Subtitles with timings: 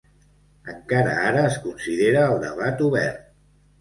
[0.73, 3.29] Encara ara es considera el debat obert.